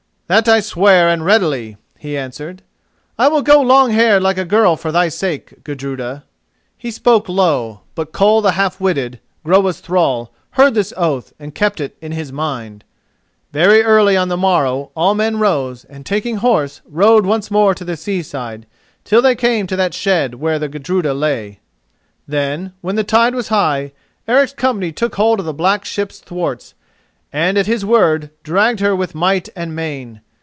"That 0.27 0.47
I 0.47 0.61
swear, 0.61 1.09
and 1.09 1.25
readily," 1.25 1.75
he 1.99 2.15
answered. 2.17 2.61
"I 3.19 3.27
will 3.27 3.41
go 3.41 3.59
long 3.59 3.91
haired 3.91 4.23
like 4.23 4.37
a 4.37 4.45
girl 4.45 4.77
for 4.77 4.89
thy 4.89 5.09
sake, 5.09 5.61
Gudruda." 5.65 6.23
He 6.77 6.89
spoke 6.89 7.27
low, 7.27 7.81
but 7.95 8.13
Koll 8.13 8.41
the 8.41 8.51
Half 8.53 8.79
witted, 8.79 9.19
Groa's 9.43 9.81
thrall, 9.81 10.31
heard 10.51 10.73
this 10.73 10.93
oath 10.95 11.33
and 11.37 11.53
kept 11.53 11.81
it 11.81 11.97
in 12.01 12.13
his 12.13 12.31
mind. 12.31 12.85
Very 13.51 13.83
early 13.83 14.15
on 14.15 14.29
the 14.29 14.37
morrow 14.37 14.91
all 14.95 15.15
men 15.15 15.37
rose, 15.37 15.83
and, 15.83 16.05
taking 16.05 16.37
horse, 16.37 16.79
rode 16.89 17.25
once 17.25 17.51
more 17.51 17.75
to 17.75 17.83
the 17.83 17.97
seaside, 17.97 18.67
till 19.03 19.21
they 19.21 19.35
came 19.35 19.67
to 19.67 19.75
that 19.75 19.93
shed 19.93 20.35
where 20.35 20.59
the 20.59 20.69
Gudruda 20.69 21.13
lay. 21.13 21.59
Then, 22.25 22.71
when 22.79 22.95
the 22.95 23.03
tide 23.03 23.35
was 23.35 23.49
high, 23.49 23.91
Eric's 24.29 24.53
company 24.53 24.93
took 24.93 25.15
hold 25.15 25.41
of 25.41 25.45
the 25.45 25.53
black 25.53 25.83
ship's 25.83 26.19
thwarts, 26.19 26.73
and 27.33 27.57
at 27.57 27.65
his 27.65 27.85
word 27.85 28.29
dragged 28.43 28.81
her 28.81 28.93
with 28.93 29.15
might 29.15 29.47
and 29.55 29.73
main. 29.73 30.19